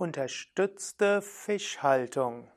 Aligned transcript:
Unterstützte 0.00 1.20
Fischhaltung. 1.20 2.48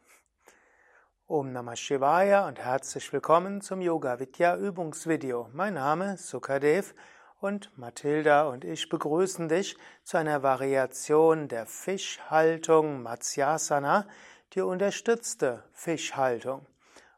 Om 1.28 1.52
Namah 1.52 1.76
Shivaya 1.76 2.48
und 2.48 2.58
herzlich 2.58 3.12
willkommen 3.12 3.60
zum 3.60 3.82
Yoga 3.82 4.18
Vidya 4.18 4.56
Übungsvideo. 4.56 5.50
Mein 5.52 5.74
Name 5.74 6.14
ist 6.14 6.30
Sukadev 6.30 6.96
und 7.42 7.78
Mathilda 7.78 8.48
und 8.48 8.64
ich 8.64 8.88
begrüßen 8.88 9.50
dich 9.50 9.76
zu 10.06 10.16
einer 10.16 10.42
Variation 10.42 11.50
der 11.50 11.66
Fischhaltung 11.66 13.04
Matsyasana, 13.04 14.08
die 14.54 14.62
unterstützte 14.62 15.66
Fischhaltung. 15.74 16.66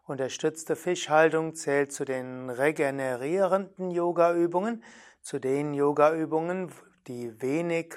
Unterstützte 0.08 0.76
Fischhaltung 0.76 1.54
zählt 1.54 1.94
zu 1.94 2.04
den 2.04 2.50
regenerierenden 2.50 3.92
Yoga-Übungen, 3.92 4.84
zu 5.22 5.38
den 5.38 5.76
Yoga-Übungen, 5.76 6.72
die 7.06 7.40
wenig 7.44 7.94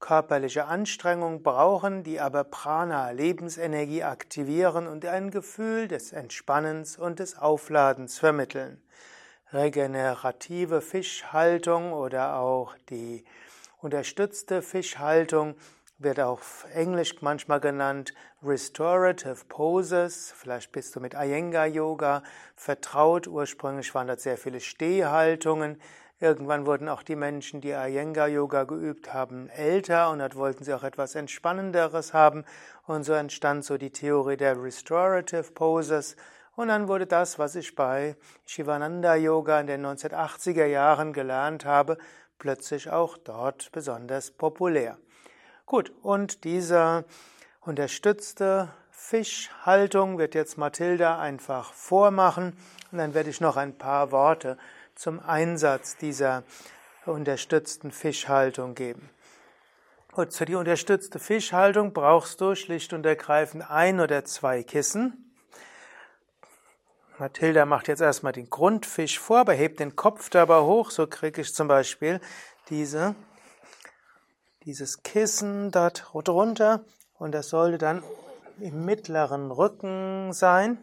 körperliche 0.00 0.66
Anstrengung 0.66 1.42
brauchen, 1.42 2.02
die 2.02 2.20
aber 2.20 2.44
Prana, 2.44 3.10
Lebensenergie 3.10 4.02
aktivieren 4.02 4.86
und 4.86 5.04
ein 5.06 5.30
Gefühl 5.30 5.88
des 5.88 6.12
Entspannens 6.12 6.98
und 6.98 7.18
des 7.18 7.38
Aufladens 7.38 8.18
vermitteln. 8.18 8.82
Regenerative 9.52 10.80
Fischhaltung 10.80 11.92
oder 11.92 12.36
auch 12.36 12.74
die 12.90 13.24
unterstützte 13.78 14.62
Fischhaltung 14.62 15.54
wird 15.98 16.18
auch 16.18 16.32
auf 16.32 16.66
Englisch 16.74 17.22
manchmal 17.22 17.60
genannt 17.60 18.12
Restorative 18.42 19.44
Poses. 19.48 20.34
Vielleicht 20.36 20.72
bist 20.72 20.96
du 20.96 21.00
mit 21.00 21.14
Iyengar 21.14 21.66
Yoga 21.66 22.22
vertraut. 22.56 23.26
Ursprünglich 23.28 23.94
waren 23.94 24.08
das 24.08 24.24
sehr 24.24 24.36
viele 24.36 24.60
Stehhaltungen. 24.60 25.80
Irgendwann 26.24 26.64
wurden 26.64 26.88
auch 26.88 27.02
die 27.02 27.16
Menschen, 27.16 27.60
die 27.60 27.72
Iyengar-Yoga 27.72 28.64
geübt 28.64 29.12
haben, 29.12 29.50
älter 29.50 30.08
und 30.08 30.20
dann 30.20 30.34
wollten 30.36 30.64
sie 30.64 30.72
auch 30.72 30.82
etwas 30.82 31.16
Entspannenderes 31.16 32.14
haben. 32.14 32.46
Und 32.86 33.04
so 33.04 33.12
entstand 33.12 33.62
so 33.62 33.76
die 33.76 33.90
Theorie 33.90 34.38
der 34.38 34.62
Restorative 34.62 35.52
Poses. 35.52 36.16
Und 36.56 36.68
dann 36.68 36.88
wurde 36.88 37.06
das, 37.06 37.38
was 37.38 37.56
ich 37.56 37.74
bei 37.74 38.16
Shivananda 38.46 39.16
Yoga 39.16 39.60
in 39.60 39.66
den 39.66 39.84
1980er 39.84 40.64
Jahren 40.64 41.12
gelernt 41.12 41.66
habe, 41.66 41.98
plötzlich 42.38 42.88
auch 42.88 43.18
dort 43.18 43.70
besonders 43.72 44.30
populär. 44.30 44.96
Gut, 45.66 45.92
und 46.00 46.44
diese 46.44 47.04
unterstützte 47.60 48.70
Fischhaltung 48.90 50.16
wird 50.16 50.34
jetzt 50.34 50.56
Mathilda 50.56 51.18
einfach 51.18 51.74
vormachen 51.74 52.56
und 52.92 52.96
dann 52.96 53.12
werde 53.12 53.28
ich 53.28 53.42
noch 53.42 53.58
ein 53.58 53.76
paar 53.76 54.10
Worte 54.10 54.56
zum 54.94 55.20
Einsatz 55.20 55.96
dieser 55.96 56.44
unterstützten 57.06 57.90
Fischhaltung 57.90 58.74
geben. 58.74 59.10
Und 60.12 60.32
für 60.32 60.44
die 60.44 60.54
unterstützte 60.54 61.18
Fischhaltung 61.18 61.92
brauchst 61.92 62.40
du 62.40 62.54
schlicht 62.54 62.92
und 62.92 63.04
ergreifend 63.04 63.68
ein 63.68 64.00
oder 64.00 64.24
zwei 64.24 64.62
Kissen. 64.62 65.34
Mathilda 67.18 67.66
macht 67.66 67.88
jetzt 67.88 68.00
erstmal 68.00 68.32
den 68.32 68.48
Grundfisch 68.48 69.18
vor, 69.18 69.40
aber 69.40 69.54
hebt 69.54 69.80
den 69.80 69.96
Kopf 69.96 70.30
dabei 70.30 70.60
hoch. 70.60 70.90
So 70.90 71.06
kriege 71.06 71.40
ich 71.40 71.54
zum 71.54 71.68
Beispiel 71.68 72.20
diese, 72.70 73.14
dieses 74.64 75.02
Kissen 75.02 75.70
dort 75.70 76.06
drunter 76.12 76.84
und 77.18 77.32
das 77.32 77.48
sollte 77.48 77.78
dann 77.78 78.02
im 78.60 78.84
mittleren 78.84 79.50
Rücken 79.50 80.32
sein 80.32 80.78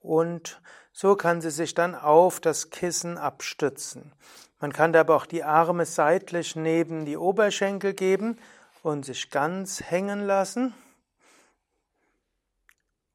und 0.00 0.60
so 0.92 1.16
kann 1.16 1.40
sie 1.40 1.50
sich 1.50 1.74
dann 1.74 1.94
auf 1.94 2.40
das 2.40 2.70
Kissen 2.70 3.18
abstützen. 3.18 4.12
Man 4.60 4.72
kann 4.72 4.92
dabei 4.92 5.14
auch 5.14 5.26
die 5.26 5.44
Arme 5.44 5.86
seitlich 5.86 6.56
neben 6.56 7.04
die 7.04 7.16
Oberschenkel 7.16 7.94
geben 7.94 8.38
und 8.82 9.04
sich 9.04 9.30
ganz 9.30 9.80
hängen 9.80 10.26
lassen. 10.26 10.74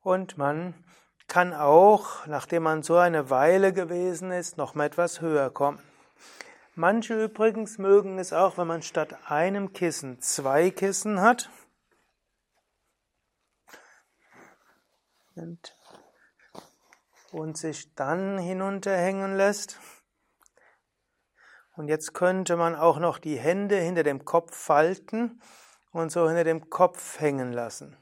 Und 0.01 0.37
man 0.37 0.73
kann 1.27 1.53
auch, 1.53 2.25
nachdem 2.27 2.63
man 2.63 2.83
so 2.83 2.97
eine 2.97 3.29
Weile 3.29 3.73
gewesen 3.73 4.31
ist, 4.31 4.57
noch 4.57 4.75
mal 4.75 4.85
etwas 4.85 5.19
höher 5.19 5.49
kommen. 5.49 5.81
Manche 6.75 7.21
übrigens 7.25 7.77
mögen 7.77 8.17
es 8.17 8.33
auch, 8.33 8.57
wenn 8.57 8.67
man 8.67 8.81
statt 8.81 9.29
einem 9.29 9.73
Kissen 9.73 10.21
zwei 10.21 10.71
Kissen 10.71 11.21
hat. 11.21 11.49
Und 15.35 15.75
und 17.33 17.57
sich 17.57 17.93
dann 17.95 18.37
hinunterhängen 18.37 19.35
lässt. 19.35 19.79
Und 21.75 21.87
jetzt 21.87 22.13
könnte 22.13 22.55
man 22.55 22.75
auch 22.75 22.99
noch 22.99 23.17
die 23.17 23.37
Hände 23.37 23.77
hinter 23.77 24.03
dem 24.03 24.25
Kopf 24.25 24.55
falten 24.55 25.41
und 25.91 26.11
so 26.11 26.27
hinter 26.27 26.43
dem 26.43 26.69
Kopf 26.69 27.19
hängen 27.19 27.51
lassen. 27.51 27.97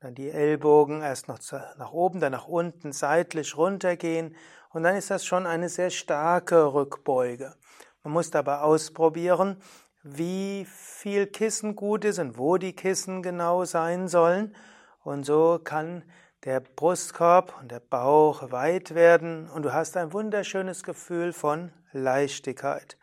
Dann 0.00 0.14
die 0.14 0.30
Ellbogen 0.30 1.02
erst 1.02 1.28
noch 1.28 1.38
nach 1.76 1.92
oben, 1.92 2.20
dann 2.20 2.32
nach 2.32 2.48
unten, 2.48 2.92
seitlich 2.92 3.56
runtergehen 3.56 4.36
und 4.70 4.82
dann 4.82 4.96
ist 4.96 5.10
das 5.10 5.24
schon 5.24 5.46
eine 5.46 5.68
sehr 5.68 5.90
starke 5.90 6.72
Rückbeuge. 6.74 7.54
Man 8.02 8.12
muss 8.12 8.30
dabei 8.30 8.58
ausprobieren, 8.58 9.60
wie 10.02 10.66
viel 10.68 11.26
Kissen 11.26 11.76
gut 11.76 12.04
ist 12.04 12.18
und 12.18 12.38
wo 12.38 12.56
die 12.56 12.74
Kissen 12.74 13.22
genau 13.22 13.64
sein 13.64 14.08
sollen. 14.08 14.54
Und 15.02 15.24
so 15.24 15.60
kann 15.62 16.04
der 16.44 16.60
Brustkorb 16.60 17.54
und 17.60 17.72
der 17.72 17.80
Bauch 17.80 18.52
weit 18.52 18.94
werden 18.94 19.48
und 19.50 19.64
du 19.64 19.72
hast 19.72 19.96
ein 19.96 20.12
wunderschönes 20.12 20.82
Gefühl 20.84 21.32
von 21.32 21.72
Leichtigkeit. 21.92 22.96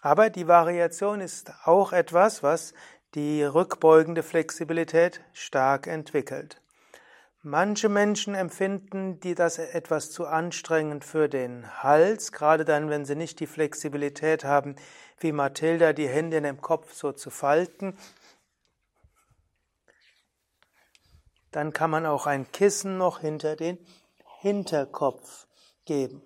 Aber 0.00 0.30
die 0.30 0.48
Variation 0.48 1.20
ist 1.20 1.52
auch 1.64 1.92
etwas, 1.92 2.42
was 2.42 2.72
die 3.14 3.42
rückbeugende 3.42 4.22
Flexibilität 4.22 5.20
stark 5.32 5.86
entwickelt. 5.86 6.60
Manche 7.42 7.88
Menschen 7.88 8.34
empfinden 8.34 9.20
die 9.20 9.34
das 9.34 9.58
etwas 9.58 10.10
zu 10.10 10.26
anstrengend 10.26 11.04
für 11.04 11.28
den 11.28 11.82
Hals, 11.82 12.32
gerade 12.32 12.64
dann, 12.64 12.90
wenn 12.90 13.04
sie 13.04 13.14
nicht 13.14 13.38
die 13.40 13.46
Flexibilität 13.46 14.44
haben, 14.44 14.76
wie 15.18 15.32
Mathilda 15.32 15.92
die 15.92 16.08
Hände 16.08 16.38
in 16.38 16.44
dem 16.44 16.60
Kopf 16.60 16.92
so 16.92 17.12
zu 17.12 17.30
falten 17.30 17.96
Dann 21.50 21.72
kann 21.72 21.90
man 21.90 22.06
auch 22.06 22.26
ein 22.26 22.50
Kissen 22.52 22.98
noch 22.98 23.20
hinter 23.20 23.56
den 23.56 23.78
Hinterkopf 24.40 25.46
geben. 25.84 26.22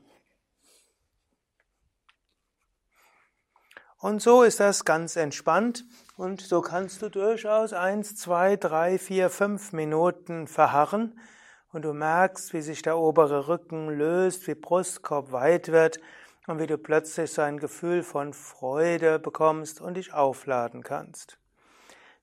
Und 3.99 4.21
so 4.21 4.43
ist 4.43 4.59
das 4.59 4.85
ganz 4.85 5.15
entspannt 5.15 5.85
und 6.17 6.41
so 6.41 6.61
kannst 6.61 7.03
du 7.03 7.09
durchaus 7.09 7.73
eins, 7.73 8.17
zwei, 8.17 8.57
drei, 8.57 8.99
vier, 8.99 9.31
fünf 9.31 9.73
Minuten 9.73 10.49
verharren 10.49 11.21
und 11.71 11.83
du 11.83 11.93
merkst, 11.93 12.53
wie 12.53 12.63
sich 12.63 12.83
der 12.83 12.99
obere 12.99 13.47
Rücken 13.47 13.89
löst, 13.89 14.49
wie 14.49 14.57
Brustkorb 14.57 15.31
weit 15.31 15.69
wird 15.69 16.01
und 16.49 16.59
wie 16.59 16.67
du 16.67 16.79
plötzlich 16.79 17.33
so 17.33 17.43
ein 17.43 17.59
Gefühl 17.59 18.03
von 18.03 18.33
Freude 18.33 19.21
bekommst 19.21 19.81
und 19.81 19.95
dich 19.95 20.13
aufladen 20.13 20.83
kannst. 20.83 21.39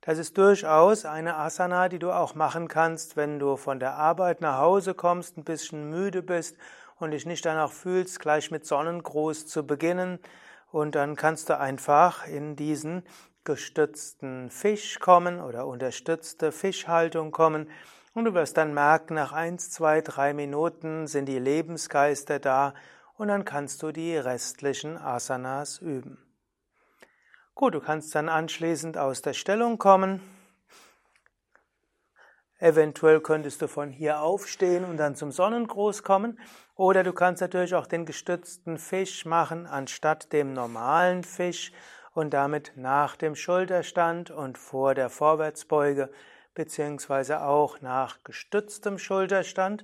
Das 0.01 0.17
ist 0.17 0.37
durchaus 0.37 1.03
eine 1.03 1.35
Asana, 1.35 1.89
die 1.89 1.99
du 1.99 2.11
auch 2.11 2.33
machen 2.33 2.69
kannst, 2.69 3.17
wenn 3.17 3.37
du 3.37 3.57
von 3.57 3.79
der 3.79 3.95
Arbeit 3.95 4.39
nach 4.39 4.57
Hause 4.57 4.93
kommst, 4.93 5.37
ein 5.37 5.43
bisschen 5.43 5.89
müde 5.89 6.21
bist 6.23 6.55
und 6.99 7.11
dich 7.11 7.25
nicht 7.25 7.45
danach 7.45 7.71
fühlst, 7.71 8.19
gleich 8.21 8.49
mit 8.49 8.65
Sonnengruß 8.65 9.47
zu 9.47 9.67
beginnen. 9.67 10.19
Und 10.71 10.95
dann 10.95 11.17
kannst 11.17 11.49
du 11.49 11.57
einfach 11.57 12.25
in 12.27 12.55
diesen 12.55 13.03
gestützten 13.43 14.49
Fisch 14.51 14.99
kommen 14.99 15.41
oder 15.41 15.67
unterstützte 15.67 16.53
Fischhaltung 16.53 17.31
kommen. 17.31 17.69
Und 18.13 18.25
du 18.25 18.33
wirst 18.33 18.55
dann 18.55 18.73
merken, 18.73 19.15
nach 19.15 19.33
eins, 19.33 19.69
zwei, 19.69 20.01
drei 20.01 20.33
Minuten 20.33 21.07
sind 21.07 21.25
die 21.25 21.39
Lebensgeister 21.39 22.39
da 22.39 22.73
und 23.17 23.27
dann 23.27 23.43
kannst 23.43 23.83
du 23.83 23.91
die 23.91 24.15
restlichen 24.15 24.97
Asanas 24.97 25.79
üben. 25.79 26.28
Gut, 27.59 27.73
du 27.73 27.81
kannst 27.81 28.15
dann 28.15 28.29
anschließend 28.29 28.97
aus 28.97 29.21
der 29.21 29.33
Stellung 29.33 29.77
kommen. 29.77 30.21
Eventuell 32.57 33.19
könntest 33.19 33.61
du 33.61 33.67
von 33.67 33.91
hier 33.91 34.21
aufstehen 34.21 34.85
und 34.85 34.95
dann 34.95 35.17
zum 35.17 35.33
Sonnengruß 35.33 36.03
kommen. 36.03 36.39
Oder 36.75 37.03
du 37.03 37.11
kannst 37.11 37.41
natürlich 37.41 37.75
auch 37.75 37.85
den 37.85 38.05
gestützten 38.05 38.77
Fisch 38.77 39.25
machen 39.25 39.65
anstatt 39.67 40.31
dem 40.31 40.53
normalen 40.53 41.25
Fisch 41.25 41.73
und 42.13 42.33
damit 42.33 42.71
nach 42.77 43.17
dem 43.17 43.35
Schulterstand 43.35 44.31
und 44.31 44.57
vor 44.57 44.95
der 44.95 45.09
Vorwärtsbeuge 45.09 46.09
beziehungsweise 46.53 47.41
auch 47.41 47.81
nach 47.81 48.23
gestütztem 48.23 48.97
Schulterstand 48.97 49.83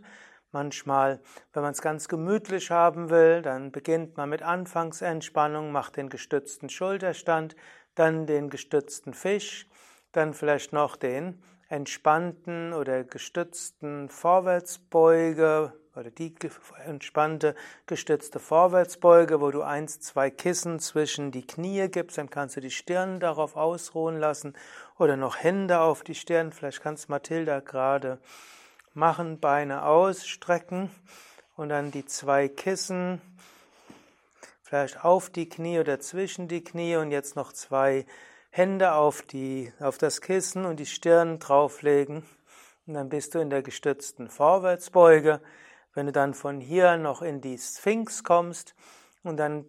Manchmal, 0.55 1.19
wenn 1.51 1.63
man 1.63 1.73
es 1.73 1.81
ganz 1.81 2.07
gemütlich 2.07 2.71
haben 2.71 3.09
will, 3.09 3.41
dann 3.41 3.73
beginnt 3.73 4.15
man 4.15 4.29
mit 4.29 4.41
Anfangsentspannung, 4.41 5.73
macht 5.73 5.97
den 5.97 6.07
gestützten 6.07 6.69
Schulterstand, 6.69 7.57
dann 7.93 8.25
den 8.25 8.49
gestützten 8.49 9.13
Fisch, 9.13 9.67
dann 10.13 10.33
vielleicht 10.33 10.71
noch 10.71 10.95
den 10.95 11.43
entspannten 11.67 12.71
oder 12.71 13.03
gestützten 13.03 14.07
Vorwärtsbeuge 14.07 15.73
oder 15.93 16.09
die 16.09 16.33
entspannte 16.85 17.53
gestützte 17.85 18.39
Vorwärtsbeuge, 18.39 19.41
wo 19.41 19.51
du 19.51 19.61
eins, 19.61 19.99
zwei 19.99 20.29
Kissen 20.29 20.79
zwischen 20.79 21.31
die 21.31 21.45
Knie 21.45 21.89
gibst, 21.89 22.17
dann 22.17 22.29
kannst 22.29 22.55
du 22.55 22.61
die 22.61 22.71
Stirn 22.71 23.19
darauf 23.19 23.57
ausruhen 23.57 24.17
lassen 24.17 24.53
oder 24.97 25.17
noch 25.17 25.35
Hände 25.35 25.81
auf 25.81 26.03
die 26.03 26.15
Stirn. 26.15 26.53
Vielleicht 26.53 26.81
kannst 26.81 27.09
Mathilda 27.09 27.59
gerade 27.59 28.19
machen, 28.95 29.39
Beine 29.39 29.83
ausstrecken 29.83 30.89
und 31.55 31.69
dann 31.69 31.91
die 31.91 32.05
zwei 32.05 32.47
Kissen 32.47 33.21
vielleicht 34.63 35.05
auf 35.05 35.29
die 35.29 35.47
Knie 35.47 35.79
oder 35.79 35.99
zwischen 35.99 36.47
die 36.47 36.63
Knie 36.63 36.95
und 36.95 37.11
jetzt 37.11 37.35
noch 37.35 37.53
zwei 37.53 38.05
Hände 38.49 38.93
auf, 38.93 39.21
die, 39.21 39.71
auf 39.79 39.97
das 39.97 40.21
Kissen 40.21 40.65
und 40.65 40.79
die 40.79 40.85
Stirn 40.85 41.39
drauflegen. 41.39 42.23
Und 42.87 42.93
dann 42.93 43.09
bist 43.09 43.35
du 43.35 43.39
in 43.39 43.49
der 43.49 43.61
gestützten 43.61 44.29
Vorwärtsbeuge. 44.29 45.41
Wenn 45.93 46.07
du 46.07 46.11
dann 46.11 46.33
von 46.33 46.59
hier 46.59 46.97
noch 46.97 47.21
in 47.21 47.41
die 47.41 47.57
Sphinx 47.57 48.23
kommst 48.23 48.75
und 49.23 49.37
dann 49.37 49.65